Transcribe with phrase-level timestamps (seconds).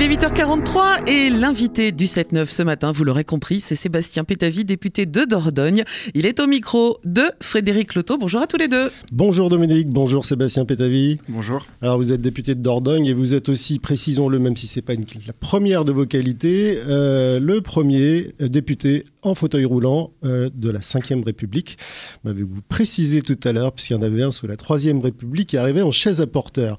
[0.00, 4.64] Il est 8h43 et l'invité du 7-9 ce matin, vous l'aurez compris, c'est Sébastien Pétavy,
[4.64, 5.82] député de Dordogne.
[6.14, 8.16] Il est au micro de Frédéric Loto.
[8.16, 8.92] Bonjour à tous les deux.
[9.10, 11.18] Bonjour Dominique, bonjour Sébastien Pétavy.
[11.28, 11.66] Bonjour.
[11.82, 14.94] Alors vous êtes député de Dordogne et vous êtes aussi, précisons-le, même si c'est pas
[14.94, 20.48] une- la première de vos qualités, euh, le premier euh, député en fauteuil roulant euh,
[20.54, 21.76] de la 5e République.
[22.22, 25.56] M'avez-vous précisé tout à l'heure, puisqu'il y en avait un sous la 3e République qui
[25.56, 26.76] arrivait en chaise à porteur.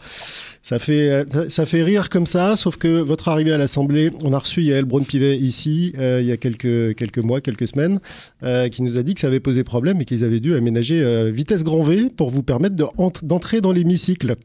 [0.69, 4.33] Ça fait, euh, ça fait rire comme ça, sauf que votre arrivée à l'Assemblée, on
[4.33, 7.99] a reçu Yael Braun-Pivet ici, euh, il y a quelques, quelques mois, quelques semaines,
[8.43, 11.31] euh, qui nous a dit que ça avait posé problème et qu'ils avaient dû aménager
[11.31, 14.35] vitesse grand V pour vous permettre de ent- d'entrer dans l'hémicycle.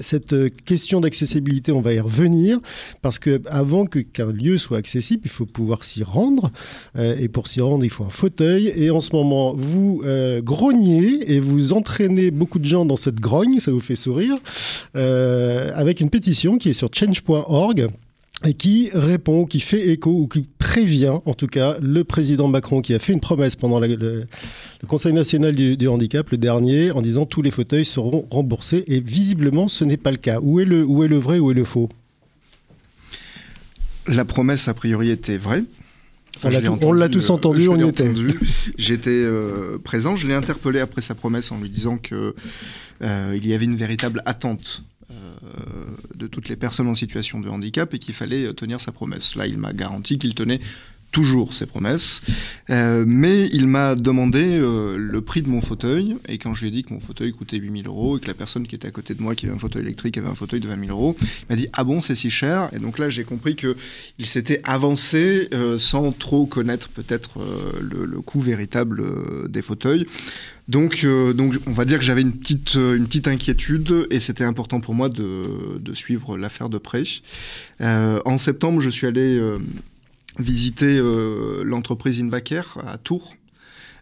[0.00, 2.58] Cette question d'accessibilité, on va y revenir,
[3.00, 6.50] parce que avant que qu'un lieu soit accessible, il faut pouvoir s'y rendre,
[6.98, 10.02] et pour s'y rendre, il faut un fauteuil, et en ce moment, vous
[10.42, 14.34] grognez et vous entraînez beaucoup de gens dans cette grogne, ça vous fait sourire,
[15.74, 17.88] avec une pétition qui est sur change.org
[18.44, 22.80] et qui répond, qui fait écho ou qui prévient, en tout cas, le président Macron
[22.80, 26.38] qui a fait une promesse pendant la- le, le Conseil national du, du handicap, le
[26.38, 28.82] dernier, en disant tous les fauteuils seront remboursés.
[28.88, 30.40] Et visiblement, ce n'est pas le cas.
[30.42, 31.88] Où est le, où est le vrai, où est le faux?
[34.08, 35.62] La promesse, a priori, était vraie.
[36.60, 38.10] Tout- on l'a tous euh, entendu, on y était.
[38.78, 40.16] J'étais euh, présent.
[40.16, 42.34] Je l'ai interpellé après sa promesse en lui disant que
[43.02, 44.91] euh, il y avait une véritable attente euh,
[46.14, 49.34] de toutes les personnes en situation de handicap et qu'il fallait euh, tenir sa promesse.
[49.34, 50.60] Là, il m'a garanti qu'il tenait
[51.12, 52.20] toujours ses promesses,
[52.70, 56.68] Euh, mais il m'a demandé euh, le prix de mon fauteuil, et quand je lui
[56.68, 58.90] ai dit que mon fauteuil coûtait 8000 euros, et que la personne qui était à
[58.90, 61.16] côté de moi, qui avait un fauteuil électrique, avait un fauteuil de 20 000 euros,
[61.20, 63.76] il m'a dit «Ah bon, c'est si cher?» Et donc là, j'ai compris que
[64.18, 67.40] il s'était avancé euh, sans trop connaître peut-être
[67.80, 69.04] le, le coût véritable
[69.50, 70.06] des fauteuils.
[70.68, 71.04] Donc,
[71.34, 74.94] donc, on va dire que j'avais une petite, une petite inquiétude et c'était important pour
[74.94, 77.02] moi de, de suivre l'affaire de près.
[77.80, 79.40] En septembre, je suis allé
[80.38, 83.34] visiter euh, l'entreprise Invacare à Tours.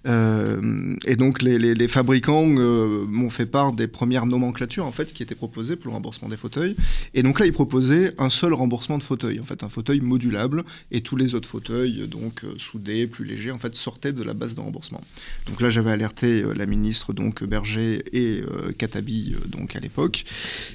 [0.06, 5.22] Euh, et donc les, fabricants euh, m'ont fait part des premières nomenclatures en fait qui
[5.22, 6.76] étaient proposées pour le remboursement des fauteuils.
[7.14, 10.64] Et donc là, ils proposaient un seul remboursement de fauteuil, en fait un fauteuil modulable,
[10.90, 14.34] et tous les autres fauteuils donc euh, soudés, plus légers, en fait sortaient de la
[14.34, 15.02] base de remboursement.
[15.46, 20.24] Donc là, j'avais alerté la ministre donc Berger et euh, Katabi donc à l'époque,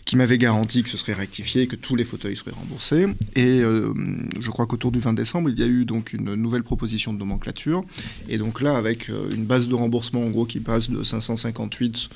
[0.05, 3.07] qui m'avaient garanti que ce serait rectifié, que tous les fauteuils seraient remboursés.
[3.35, 3.61] Et
[4.39, 7.19] je crois qu'autour du 20 décembre, il y a eu donc une nouvelle proposition de
[7.19, 7.83] nomenclature.
[8.29, 12.09] Et donc là, avec une base de remboursement en gros qui passe de 558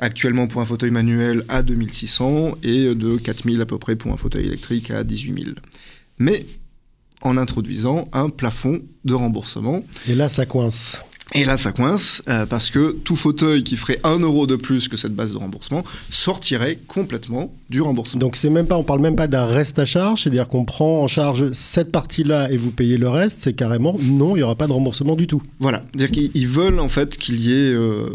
[0.00, 4.16] actuellement pour un fauteuil manuel à 2600 et de 4000 à peu près pour un
[4.16, 5.56] fauteuil électrique à 18000.
[6.18, 6.46] Mais
[7.22, 9.84] en introduisant un plafond de remboursement.
[10.08, 11.00] Et là, ça coince.
[11.36, 14.86] Et là, ça coince euh, parce que tout fauteuil qui ferait 1 euro de plus
[14.86, 18.20] que cette base de remboursement sortirait complètement du remboursement.
[18.20, 21.02] Donc c'est même pas, on parle même pas d'un reste à charge, c'est-à-dire qu'on prend
[21.02, 24.54] en charge cette partie-là et vous payez le reste, c'est carrément non, il n'y aura
[24.54, 25.42] pas de remboursement du tout.
[25.58, 28.06] Voilà, c'est-à-dire qu'ils ils veulent en fait qu'il y ait euh,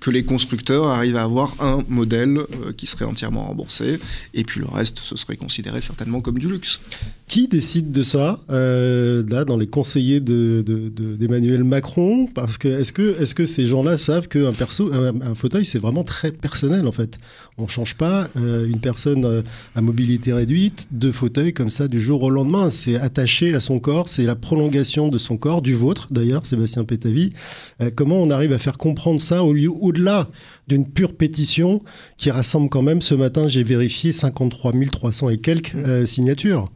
[0.00, 3.98] que les constructeurs arrivent à avoir un modèle euh, qui serait entièrement remboursé,
[4.34, 6.80] et puis le reste, ce serait considéré certainement comme du luxe.
[7.26, 12.26] Qui décide de ça là dans les conseillers de- de- de- d'Emmanuel Macron?
[12.26, 16.32] Parce que est-ce que ces gens-là savent qu'un perso, un, un fauteuil, c'est vraiment très
[16.32, 17.18] personnel en fait?
[17.58, 19.42] On change pas euh, une personne euh,
[19.74, 22.70] à mobilité réduite de fauteuil comme ça du jour au lendemain.
[22.70, 26.84] C'est attaché à son corps, c'est la prolongation de son corps, du vôtre d'ailleurs, Sébastien
[26.84, 27.32] Pétavy.
[27.80, 30.28] Euh, comment on arrive à faire comprendre ça au lieu au-delà
[30.68, 31.82] d'une pure pétition
[32.16, 36.66] qui rassemble quand même ce matin, j'ai vérifié 53 300 et quelques euh, signatures?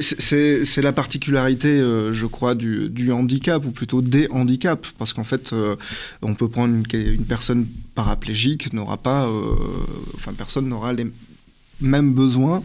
[0.00, 5.52] C'est- la particularité, euh, je crois, du, handicap, ou plutôt des handicaps, parce qu'en fait,
[5.52, 5.76] euh,
[6.22, 9.54] on peut prendre une, personne paraplégique, n'aura pas, euh,
[10.14, 11.06] enfin, personne n'aura les
[11.80, 12.62] mêmes besoins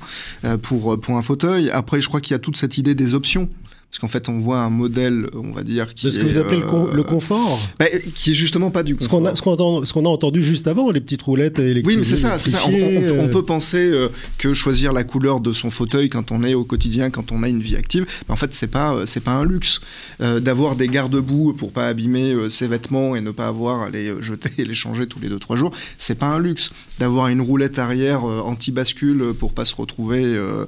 [0.62, 1.72] pour un fauteuil.
[1.72, 3.50] Après, je crois qu'il y a toute cette idée des options.
[3.98, 6.30] Parce qu'en fait, on voit un modèle, on va dire, qui De ce que est,
[6.30, 9.26] vous appelez le, con- euh, le confort bah, qui est justement pas du confort.
[9.26, 11.88] a, ce qu'on ce qu'on a entendu juste avant, les petites roulettes électriques.
[11.88, 12.36] Oui, mais c'est ça.
[12.38, 16.10] On, on- électrifiées, on euh, peut penser euh, que choisir la couleur de son fauteuil
[16.10, 18.68] quand on est au quotidien, quand on a une vie active, mais en fait, c'est
[18.68, 19.82] pas, c'est pas un luxe.
[20.20, 24.52] D'avoir des garde-boue pour pas abîmer ses vêtements et ne pas avoir à les jeter
[24.60, 26.70] et les changer tous les 2-3 jours, c'est pas un luxe.
[27.00, 30.22] D'avoir une roulette arrière anti-bascule pour pas se retrouver.
[30.24, 30.66] euh,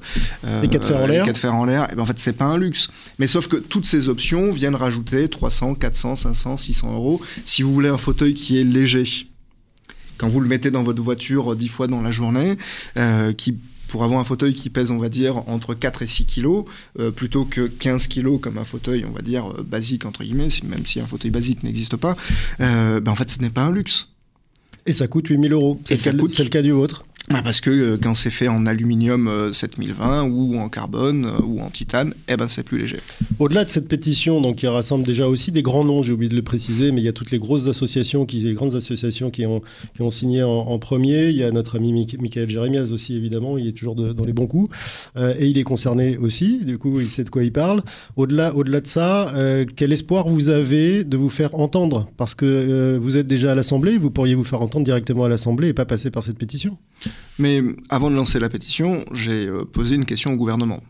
[0.64, 1.26] Les quatre fers en l'air.
[1.26, 2.90] quatre fers en l'air, eh ben, en fait, c'est pas un luxe.
[3.20, 7.74] Mais sauf que toutes ces options viennent rajouter 300, 400, 500, 600 euros si vous
[7.74, 9.28] voulez un fauteuil qui est léger
[10.20, 12.58] quand vous le mettez dans votre voiture euh, dix fois dans la journée,
[12.98, 13.58] euh, qui
[13.88, 16.66] pour avoir un fauteuil qui pèse, on va dire, entre 4 et 6 kilos,
[17.00, 20.50] euh, plutôt que 15 kilos comme un fauteuil, on va dire, euh, basique, entre guillemets,
[20.64, 22.16] même si un fauteuil basique n'existe pas,
[22.60, 24.10] ben en fait, ce n'est pas un luxe.
[24.86, 25.82] Et ça coûte 8000 euros.
[25.86, 27.04] C'est le cas du vôtre
[27.44, 31.62] parce que euh, quand c'est fait en aluminium 7020 euh, ou en carbone euh, ou
[31.62, 33.00] en titane, eh ben c'est plus léger.
[33.38, 36.36] Au-delà de cette pétition, donc qui rassemble déjà aussi des grands noms, j'ai oublié de
[36.36, 39.46] le préciser, mais il y a toutes les grosses associations, qui, les grandes associations qui
[39.46, 39.62] ont,
[40.12, 41.30] signé en, premier.
[41.30, 44.48] Il y a notre ami Michael Jérémiaz aussi, évidemment, il est toujours dans les bons
[44.48, 44.76] coups.
[45.18, 47.84] et il est concerné aussi, du coup, il sait de quoi il parle.
[48.16, 49.34] Au-delà au -delà de ça,
[49.76, 52.10] quel espoir vous avez de vous faire entendre?
[52.18, 55.70] Parce que vous êtes déjà à l'Assemblée, vous pourriez vous faire entendre directement à l'Assemblée
[55.70, 56.78] et pas passer par cette pétition.
[57.38, 60.82] Mais avant de lancer la pétition, j'ai euh, posé une question au gouvernement.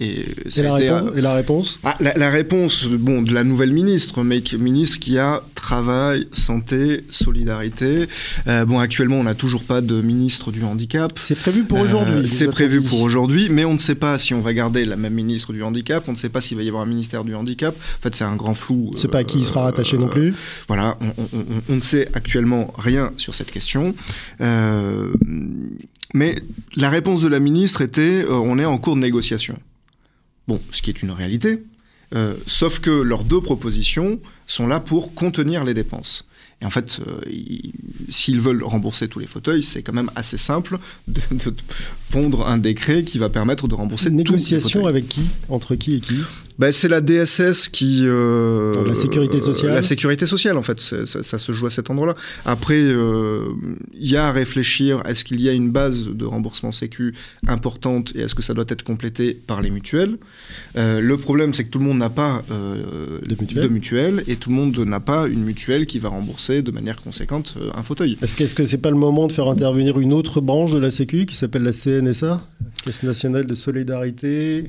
[0.00, 0.24] Et,
[0.56, 6.26] la, réponse, ah, la, réponse bon, de la nouvelle ministre, mais ministre qui a travail,
[6.32, 8.08] santé, solidarité.
[8.48, 11.12] Euh, bon, actuellement, on n'a toujours pas de ministre du handicap.
[11.22, 12.24] C'est prévu pour aujourd'hui.
[12.24, 14.96] Euh, c'est prévu pour aujourd'hui, mais on ne sait pas si on va garder la
[14.96, 16.08] même ministre du handicap.
[16.08, 17.72] On ne sait pas s'il va y avoir un ministère du handicap.
[17.76, 18.90] En fait, c'est un grand flou.
[18.96, 20.34] C'est pas à qui il sera rattaché non plus.
[20.66, 20.98] Voilà,
[21.68, 23.94] on, ne sait actuellement rien sur cette question.
[24.40, 26.34] mais
[26.74, 29.56] la réponse de la ministre était on est en cours de négociation.
[30.48, 31.62] Bon, ce qui est une réalité.
[32.14, 36.26] Euh, sauf que leurs deux propositions sont là pour contenir les dépenses.
[36.62, 37.20] Et en fait, euh,
[38.08, 41.20] s'ils veulent rembourser tous les fauteuils, c'est quand même assez simple de,
[42.10, 45.22] pondre un décret qui va permettre de rembourser Une tous les Négociation avec qui?
[45.48, 46.16] Entre qui et qui?
[46.58, 48.02] Ben, c'est la DSS qui.
[48.04, 49.74] Euh, la sécurité sociale.
[49.74, 52.14] La sécurité sociale, en fait, ça, ça, se joue à cet endroit-là.
[52.44, 53.48] Après, il euh,
[53.94, 57.14] y a à réfléchir est-ce qu'il y a une base de remboursement sécu
[57.48, 60.16] importante et est-ce que ça doit être complété par les mutuelles?
[60.76, 63.62] Euh, Le problème, c'est que tout le monde n'a pas de mutuelle.
[63.64, 64.24] de, mutuelle.
[64.28, 67.82] et tout le monde n'a pas une mutuelle qui va rembourser de manière conséquente un
[67.82, 68.16] fauteuil.
[68.22, 70.92] Est-ce que ce n'est pas le moment de faire intervenir une autre branche de la
[70.92, 72.46] Sécu qui s'appelle la CNSA,
[72.84, 74.64] Caisse nationale de solidarité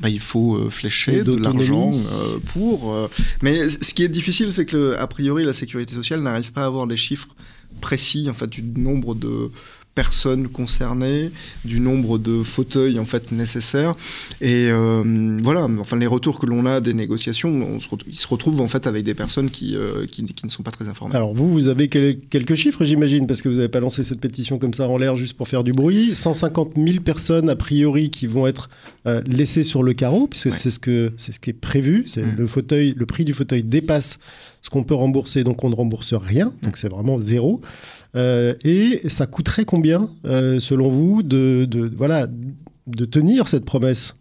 [0.00, 2.92] bah, il faut euh, flécher de l'argent euh, pour.
[2.92, 3.08] Euh,
[3.42, 6.66] mais ce qui est difficile, c'est que a priori la sécurité sociale n'arrive pas à
[6.66, 7.28] avoir des chiffres
[7.80, 9.50] précis en fait du nombre de
[9.98, 11.32] personnes concernées,
[11.64, 13.94] du nombre de fauteuils en fait nécessaires.
[14.40, 18.28] Et euh, voilà, enfin les retours que l'on a des négociations, on se ils se
[18.28, 21.16] retrouvent en fait avec des personnes qui, euh, qui, ne sont pas très informées.
[21.16, 24.60] Alors vous, vous avez quelques chiffres, j'imagine, parce que vous n'avez pas lancé cette pétition
[24.60, 26.14] comme ça en l'air juste pour faire du bruit.
[26.14, 28.70] 150 000 personnes a priori qui vont être
[29.08, 32.04] euh, laissées sur le carreau, puisque c'est ce que c'est ce qui est prévu.
[32.06, 32.36] C'est mm.
[32.38, 34.20] le fauteuil, le prix du fauteuil dépasse
[34.62, 37.60] ce qu'on peut rembourser, donc on ne rembourse rien, donc c'est vraiment zéro.
[38.16, 42.26] Euh, et ça coûterait combien, euh, selon vous, de, voilà,
[42.86, 44.14] de tenir cette promesse?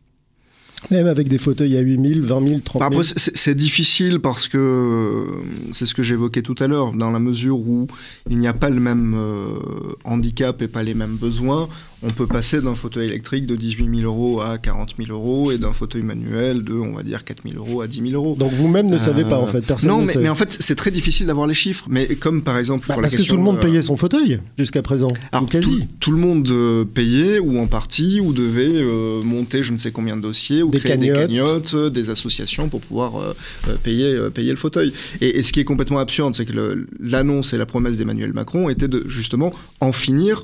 [0.91, 5.25] Même avec des fauteuils à 8 000, 20 000, 30 000 C'est difficile parce que
[5.71, 7.87] c'est ce que j'évoquais tout à l'heure, dans la mesure où
[8.29, 9.57] il n'y a pas le même euh,
[10.03, 11.67] handicap et pas les mêmes besoins
[12.03, 15.57] on peut passer d'un fauteuil électrique de 18 000 euros à 40 000 euros et
[15.57, 18.35] d'un fauteuil manuel de, on va dire, 4 000 euros à 10 000 euros.
[18.37, 20.91] Donc vous-même ne savez pas, en fait, personne Non, mais, mais, en fait, c'est très
[20.91, 21.85] difficile d'avoir les chiffres.
[21.89, 23.33] Mais comme par exemple bah, pour parce la question...
[23.33, 25.87] que tout le monde payait son fauteuil jusqu'à présent, Alors, quasi.
[25.99, 29.91] Tout, le monde euh, payait, ou en partie, ou devait euh, monter je ne sais
[29.91, 31.15] combien de dossiers, ou des créer cagnottes.
[31.15, 33.35] des cagnottes, euh, des associations pour pouvoir
[33.83, 34.93] payer, payer le fauteuil.
[35.21, 38.69] Et, et, ce qui est complètement absurde, c'est que l'annonce et la promesse d'Emmanuel Macron
[38.69, 40.43] était de justement en finir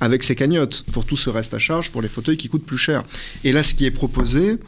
[0.00, 2.78] avec ses cagnottes pour tout ce reste à charge pour les fauteuils qui coûtent plus
[2.78, 3.04] cher.
[3.44, 4.58] Et là, ce qui est proposé,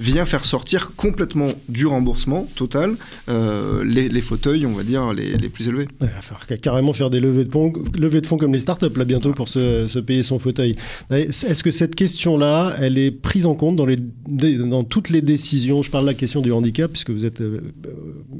[0.00, 2.96] vient faire sortir complètement du remboursement total
[3.28, 5.88] euh, les, fauteuils, on va dire, les, plus élevés.
[6.00, 8.96] Il va falloir carrément faire des levées de fonds, levées de fonds comme les startups,
[8.96, 10.76] là, bientôt, pour se, payer son fauteuil.
[11.10, 15.82] Est-ce que cette question-là, elle est prise en compte dans, les, dans toutes les décisions?
[15.82, 17.90] Je parle de la question du handicap, puisque vous êtes, euh, euh,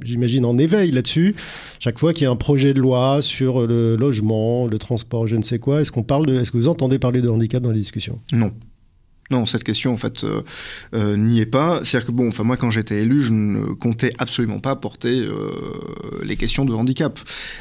[0.02, 1.34] j'imagine, en éveil là-dessus.
[1.80, 5.36] Chaque fois qu'il y a un projet de loi sur le logement, le transport, je
[5.36, 7.72] ne sais quoi, est-ce qu'on parle de, est-ce que vous entendez parler de handicap dans
[7.72, 8.20] les discussions?
[8.32, 8.52] Non.
[9.30, 10.40] Non, cette question, en fait, euh,
[10.94, 11.80] euh, n'y est pas.
[11.84, 15.50] C'est-à-dire que, bon, enfin, moi, quand j'étais élu, je ne comptais absolument pas porter euh,
[16.24, 17.18] les questions de handicap.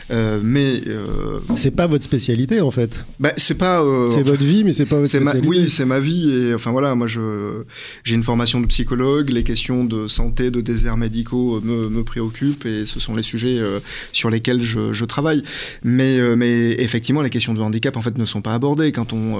[0.09, 0.81] mais.
[1.57, 2.91] c'est pas votre spécialité, en fait.
[3.19, 3.83] Bah, c'est pas.
[4.09, 5.45] c'est votre vie, mais c'est pas votre spécialité.
[5.45, 6.31] oui, c'est ma vie.
[6.31, 7.63] Et, enfin, voilà, moi, je,
[8.05, 9.29] j'ai une formation de psychologue.
[9.29, 13.59] Les questions de santé, de déserts médicaux me, me préoccupent et ce sont les sujets
[14.13, 15.43] sur lesquels je, je travaille.
[15.83, 18.93] Mais, mais effectivement, les questions de handicap, en fait, ne sont pas abordées.
[18.93, 19.37] Quand on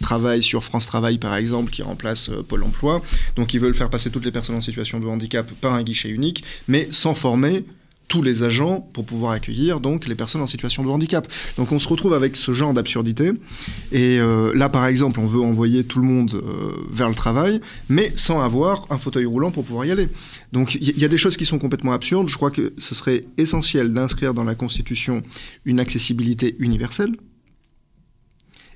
[0.00, 3.00] travaille sur France Travail, par exemple, qui remplace euh, Pôle emploi.
[3.36, 6.10] Donc ils veulent faire passer toutes les personnes en situation de handicap par un guichet
[6.10, 7.64] unique, mais sans former
[8.08, 11.28] tous les agents pour pouvoir accueillir donc les personnes en situation de handicap.
[11.56, 13.32] Donc on se retrouve avec ce genre d'absurdité.
[13.92, 17.60] Et euh, là, par exemple, on veut envoyer tout le monde euh, vers le travail,
[17.88, 20.08] mais sans avoir un fauteuil roulant pour pouvoir y aller.
[20.52, 22.28] Donc il y, a des choses qui sont complètement absurdes.
[22.28, 25.22] Je crois que ce serait essentiel d'inscrire dans la Constitution
[25.66, 27.12] une accessibilité universelle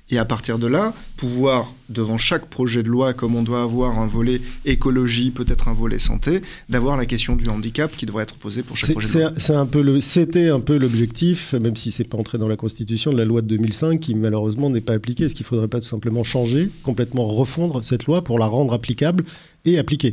[0.09, 3.97] Et à partir de là, pouvoir, devant chaque projet de loi, comme on doit avoir
[3.99, 8.35] un volet écologie, peut-être un volet santé, d'avoir la question du handicap qui devrait être
[8.35, 9.31] posée pour chaque projet de loi.
[9.37, 12.57] C'est un peu le, c'était un peu l'objectif, même si c'est pas entré dans la
[12.57, 15.25] Constitution, de la loi de 2005, qui malheureusement n'est pas appliquée.
[15.25, 19.23] Est-ce qu'il faudrait pas tout simplement changer, complètement refondre cette loi pour la rendre applicable
[19.65, 20.11] et appliquée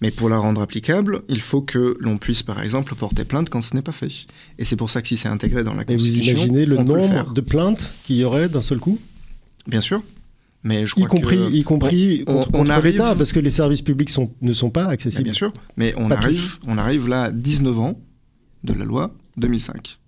[0.00, 3.62] mais pour la rendre applicable, il faut que l'on puisse, par exemple, porter plainte quand
[3.62, 4.26] ce n'est pas fait.
[4.58, 6.32] Et c'est pour ça que si c'est intégré dans la Constitution.
[6.32, 8.98] Et vous imaginez le nombre de plaintes qu'il y aurait d'un seul coup?
[9.66, 10.02] Bien sûr.
[10.62, 12.92] Mais je crois y compris, y compris on, contre, arrive...
[12.92, 15.24] l'État, parce que les services publics sont, ne sont pas accessibles.
[15.24, 18.00] bien sûr, mais on arrive, on arrive là à 19 ans
[18.64, 19.98] de la loi 2005.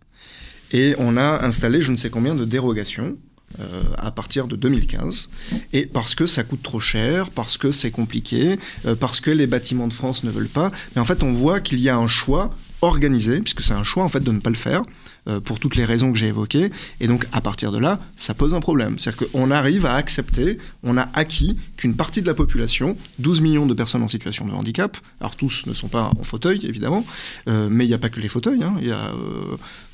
[0.73, 3.17] Et on a installé je ne sais combien de dérogations
[3.61, 5.31] euh, à partir de 2015.
[5.73, 9.47] Et parce que ça coûte trop cher, parce que c'est compliqué, euh, parce que les
[9.47, 10.73] bâtiments de France ne veulent pas.
[10.95, 14.05] Mais en fait, on voit qu'il y a un choix organisé, puisque c'est un choix
[14.05, 14.83] en fait de ne pas le faire,
[15.29, 16.71] euh, pour toutes les raisons que j'ai évoquées.
[17.01, 18.97] Et donc, à partir de là, ça pose un problème.
[18.99, 23.67] C'est-à-dire qu'on arrive à accepter, on a acquis qu'une partie de la population, 12 millions
[23.67, 27.05] de personnes en situation de handicap, alors tous ne sont pas en fauteuil, évidemment,
[27.49, 28.77] euh, mais il n'y a pas que les fauteuils, hein.
[28.81, 29.13] il y a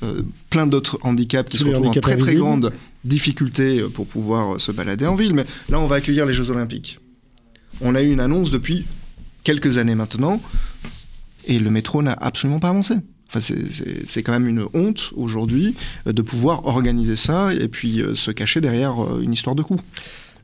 [0.03, 2.71] euh, plein d'autres handicaps qui se retrouvent en très très grande
[3.03, 5.33] difficulté pour pouvoir se balader en ville.
[5.33, 6.99] Mais là, on va accueillir les Jeux Olympiques.
[7.81, 8.85] On a eu une annonce depuis
[9.43, 10.41] quelques années maintenant,
[11.45, 12.95] et le métro n'a absolument pas avancé
[13.39, 15.75] c'est quand même une honte aujourd'hui
[16.07, 19.63] euh, de pouvoir organiser ça et puis euh, se cacher derrière euh, une histoire de
[19.63, 19.79] coûts.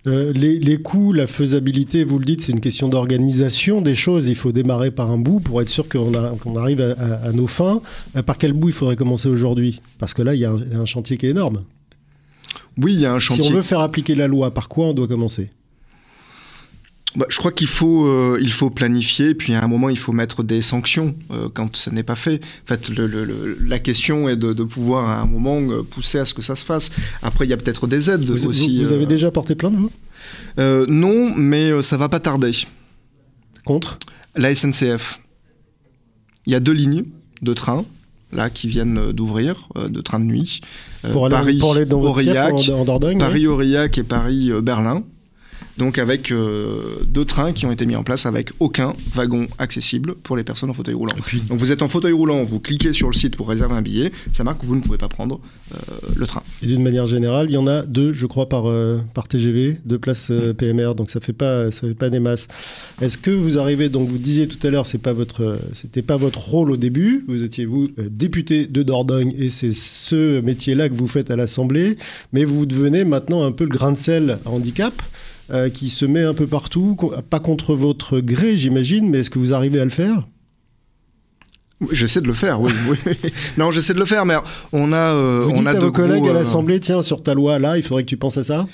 [0.06, 4.28] les, coûts, la faisabilité, vous le dites, c'est une question d'organisation des choses.
[4.28, 7.82] Il faut démarrer par un bout pour être sûr qu'on arrive à, nos fins.
[8.26, 9.82] par quel bout il faudrait commencer aujourd'hui?
[10.00, 11.64] Parce que là, il y, a un, chantier qui est énorme.
[12.78, 13.44] Oui, il y a un chantier.
[13.44, 15.52] Si on veut faire appliquer la loi, par quoi on doit commencer?
[17.16, 20.12] Bah, je crois qu'il faut, euh, il faut planifier, puis à un moment, il faut
[20.12, 22.40] mettre des sanctions euh, quand ça n'est pas fait.
[22.66, 26.26] En fait, le, la question est de, de, pouvoir à un moment euh, pousser à
[26.26, 26.92] ce que ça se fasse.
[27.24, 28.84] Après, il y a peut-être des aides aussi.
[28.84, 29.92] Vous, avez déjà porté plainte, vous?
[30.88, 32.52] Non, mais ça va pas tarder.
[33.66, 33.98] Contre?
[34.36, 35.20] La SNCF.
[36.46, 37.06] Il y a deux lignes
[37.42, 37.86] de train
[38.32, 40.62] là qui viennent d'ouvrir, de train de nuit.
[41.12, 45.04] pour aller, Paris, pour aller dans Aurillac, en, Dordogne, Paris Aurillac et Paris Berlin
[45.80, 50.14] donc avec euh, deux trains qui ont été mis en place avec aucun wagon accessible
[50.16, 51.14] pour les personnes en fauteuil roulant.
[51.48, 54.12] Donc vous êtes en fauteuil roulant, vous cliquez sur le site pour réserver un billet,
[54.34, 55.40] ça marque que vous ne pouvez pas prendre
[55.74, 55.78] euh,
[56.18, 56.44] le train.
[56.62, 59.78] Et d'une manière générale, il y en a deux, je crois, par, euh, par TGV,
[59.86, 60.54] deux places mm.
[60.56, 62.50] PMR, donc ça fait pas, ça fait pas des masses.
[63.02, 66.18] Est-ce que vous arrivez, donc vous disiez tout à l'heure, c'est pas votre, c'était pas
[66.18, 70.96] votre rôle au début, vous étiez vous député de Dordogne et c'est ce métier-là que
[70.96, 71.96] vous faites à l'Assemblée,
[72.34, 75.02] mais vous devenez maintenant un peu le grain de sel handicap.
[75.52, 76.96] Euh, qui se met un peu partout,
[77.32, 80.28] pas contre votre gré, j'imagine, mais est-ce que vous arrivez à le faire?
[81.92, 82.72] J'essaie de le faire, oui.
[83.58, 84.36] Non, j'essaie de le faire, mais
[84.74, 87.58] on a, euh, on a à vos collègues à euh, l'Assemblée, tiens, sur ta loi
[87.58, 88.68] là, il faudrait que tu penses à ça?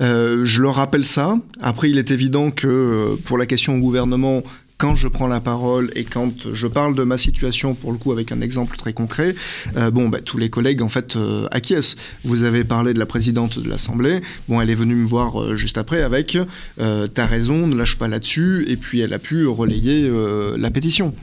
[0.00, 1.38] je leur rappelle ça.
[1.60, 4.42] Après, il est évident que pour la question au gouvernement,
[4.78, 8.12] quand je prends la parole et quand je parle de ma situation, pour le coup
[8.12, 9.34] avec un exemple très concret,
[9.76, 11.96] euh, bon, bah, tous les collègues en fait euh, acquiescent.
[12.24, 14.20] Vous avez parlé de la présidente de l'Assemblée.
[14.48, 16.36] Bon, elle est venue me voir euh, juste après avec
[16.76, 20.10] "T'as raison, ne lâche pas là-dessus", et puis elle a pu relayer
[20.56, 21.14] la pétition.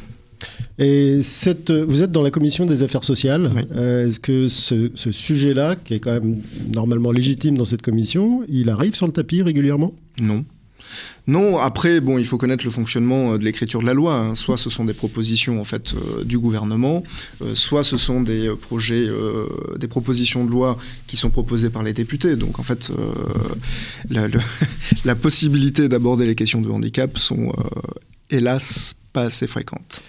[0.80, 3.52] Et cette, vous êtes dans la commission des affaires sociales.
[3.76, 6.42] Est-ce que ce, ce sujet-là, qui est quand même
[6.74, 9.94] normalement légitime dans cette commission, il arrive sur le tapis régulièrement?
[10.22, 10.44] Non.
[11.28, 14.16] Non, après, bon, il faut connaître le fonctionnement euh, de l'écriture de la loi.
[14.16, 14.36] Hein.
[14.36, 17.04] Soit ce sont des propositions en fait euh, du gouvernement,
[17.42, 19.08] euh, soit ce sont des projets,
[19.78, 22.36] des propositions de loi qui sont proposées par les députés.
[22.36, 22.92] Donc en fait,
[24.10, 24.28] la,
[25.06, 27.54] la, possibilité d'aborder les questions de handicap sont
[28.30, 30.02] hélas pas assez fréquentes.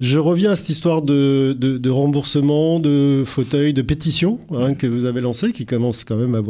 [0.00, 5.20] Je reviens à cette histoire de, remboursement, de fauteuil, de pétition hein, que vous avez
[5.20, 6.42] lancée, qui commence quand même à,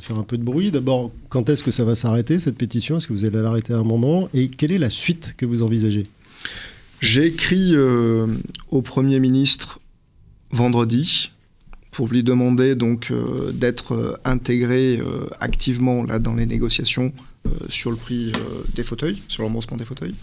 [0.00, 0.70] faire un peu de bruit.
[0.70, 2.96] D'abord, quand est-ce que ça va s'arrêter, cette pétition?
[2.96, 4.28] Est-ce que vous allez l'arrêter à un moment?
[4.32, 6.06] Et quelle est la suite que vous envisagez?
[7.00, 8.26] J'ai écrit euh,
[8.70, 9.80] au Premier ministre
[10.50, 11.30] vendredi
[11.90, 15.00] pour lui demander donc euh, d'être euh, intégré
[15.38, 17.12] activement là, dans les négociations
[17.68, 18.32] sur le prix
[18.74, 20.16] des fauteuils, sur le remboursement des fauteuils.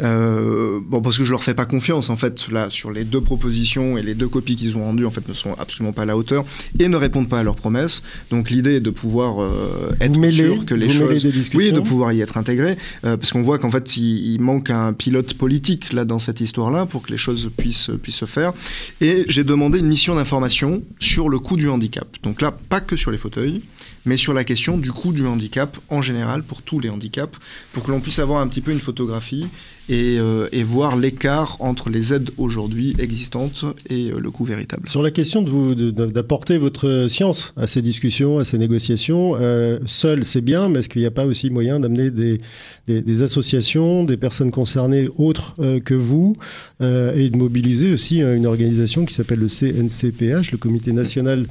[0.00, 3.20] Euh, bon, parce que je leur fais pas confiance en fait là sur les deux
[3.20, 6.06] propositions et les deux copies qu'ils ont rendues en fait ne sont absolument pas à
[6.06, 6.44] la hauteur
[6.78, 8.02] et ne répondent pas à leurs promesses.
[8.30, 12.20] Donc l'idée est de pouvoir euh, être sûr que les choses, oui, de pouvoir y
[12.20, 16.18] être intégré, euh, parce qu'on voit qu'en fait il, manque un pilote politique là dans
[16.18, 18.52] cette histoire-là pour que les choses puissent puissent se faire.
[19.00, 22.08] Et j'ai demandé une mission d'information sur le coût du handicap.
[22.22, 23.62] Donc là, pas que sur les fauteuils,
[24.04, 27.38] mais sur la question du coût du handicap en général pour tous les handicaps,
[27.72, 29.48] pour que l'on puisse avoir un petit peu une photographie
[29.88, 34.88] et, euh, et voir l'écart entre les aides aujourd'hui existantes et euh, le coût véritable.
[34.88, 39.78] Sur la question de vous d'apporter votre science à ces discussions, à ces négociations, euh,
[39.86, 42.38] seul c'est bien, mais est-ce qu'il n'y a pas aussi moyen d'amener des,
[42.86, 46.34] des, des, associations, des personnes concernées autres euh, que vous,
[46.80, 51.46] et de mobiliser aussi une organisation qui s'appelle le CNCPH, le Comité national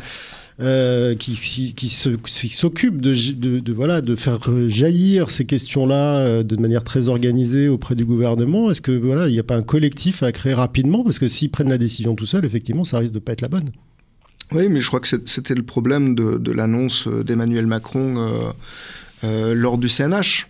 [0.61, 6.83] euh, qui, qui, qui s'occupe de, voilà, de faire jaillir ces questions-là euh, de manière
[6.83, 8.69] très organisée auprès du gouvernement.
[8.69, 11.03] Est-ce que voilà, il n'y a pas un collectif à créer rapidement?
[11.03, 13.47] Parce que s'ils prennent la décision tout seul, effectivement, ça risque de pas être la
[13.47, 13.69] bonne.
[14.51, 18.51] Oui, mais je crois que c'était le problème de, l'annonce d'Emmanuel Macron euh,
[19.23, 20.47] euh, lors du CNH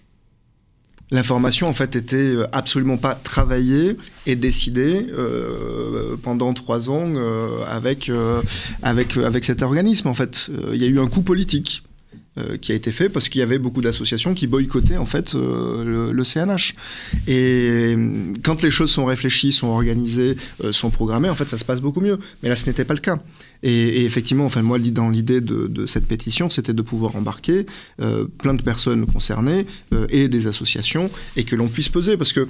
[1.11, 8.09] l'information en fait était absolument pas travaillée et décidée euh, pendant trois ans euh, avec
[8.09, 8.41] euh,
[8.81, 10.07] avec avec cet organisme.
[10.07, 11.83] En fait, il y a eu un coup politique.
[12.61, 16.11] Qui a été fait parce qu'il y avait beaucoup d'associations qui boycottaient en fait le,
[16.13, 16.75] le, CNH.
[17.27, 17.95] Et
[18.41, 20.37] quand les choses sont réfléchies, sont organisées,
[20.71, 22.19] sont programmées, en fait, ça se passe beaucoup mieux.
[22.41, 23.19] Mais là, ce n'était pas le cas.
[23.63, 27.65] Et, effectivement, enfin moi, dans l'idée de, de, cette pétition, c'était de pouvoir embarquer
[28.01, 32.33] euh, plein de personnes concernées euh, et des associations et que l'on puisse peser, parce
[32.33, 32.47] que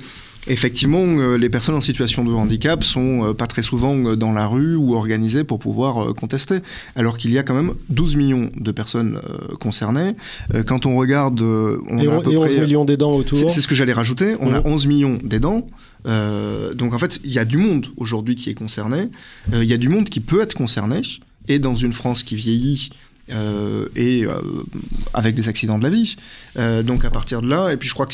[0.48, 4.48] effectivement, euh, les personnes en situation de handicap sont euh, pas très souvent dans la
[4.48, 6.60] rue ou organisées pour pouvoir euh, contester,
[6.96, 9.20] alors qu'il y a quand même 12 millions de personnes
[9.60, 10.16] concernées.
[10.66, 13.38] quand on regarde, on et, a on, à peu et 11 près, millions d'aidants autour.
[13.50, 14.36] C'est ce que j'allais rajouter.
[14.40, 15.68] On a 11 millions d'aidants.
[16.08, 19.10] Euh, donc en fait, il y a du monde aujourd'hui qui est concerné.
[19.54, 21.02] Euh, Il y a du monde qui peut être concerné.
[21.48, 22.90] Et dans une France qui vieillit
[23.30, 24.42] euh, et euh,
[25.14, 26.16] avec des accidents de la vie.
[26.58, 28.14] Euh, donc à partir de là, et puis je crois que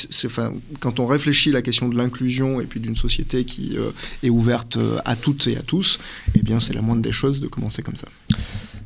[0.80, 3.78] quand on réfléchit à la question de l'inclusion et puis d'une société qui
[4.24, 6.00] est ouverte à toutes et à tous,
[6.36, 8.08] eh bien c'est la moindre des choses de commencer comme ça.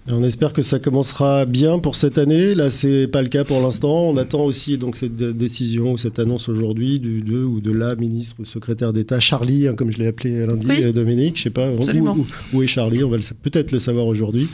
[0.10, 2.56] On espère que ça commencera bien pour cette année.
[2.56, 4.10] Là, c'est pas le cas pour l'instant.
[4.10, 7.96] On attend aussi donc cette décision ou cette annonce aujourd'hui du de ou de la
[7.96, 10.84] ministre ou secrétaire d'État Charlie, hein, comme je l'ai appelé lundi, Oui.
[10.84, 11.38] euh, Dominique.
[11.38, 13.04] Je sais pas où, où- où est Charlie?
[13.04, 14.48] On va peut-être le savoir aujourd'hui.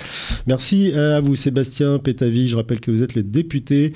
[0.48, 2.50] Merci euh, à vous, Sébastien Pétavy.
[2.50, 3.94] Je rappelle que vous êtes le député,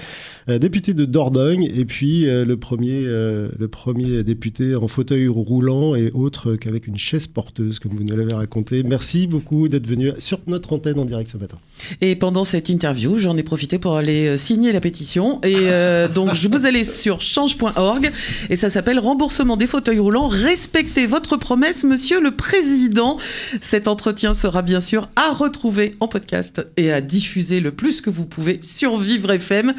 [0.60, 5.96] député de Dordogne, et puis euh, le premier, euh, le premier député en fauteuil roulant
[5.96, 8.84] et autre qu'avec une chaise porteuse, comme vous nous l'avez raconté.
[8.84, 11.58] Merci beaucoup d'être venu sur notre antenne en direct ce matin.
[12.02, 15.42] Et pendant cette interview, j'en ai profité pour aller euh, signer la pétition.
[15.44, 18.12] Et euh, donc, je vous allez sur change.org
[18.50, 20.28] et ça s'appelle Remboursement des fauteuils roulants.
[20.28, 23.18] Respectez votre promesse, monsieur le président.
[23.62, 28.10] Cet entretien sera bien sûr à retrouver en podcast et à diffuser le plus que
[28.10, 29.74] vous pouvez sur Vivre FM.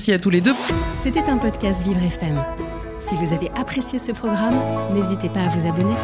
[0.00, 0.54] Merci à tous les deux.
[1.02, 2.42] C'était un podcast Vivre FM.
[2.98, 4.54] Si vous avez apprécié ce programme,
[4.94, 5.94] n'hésitez pas à vous abonner.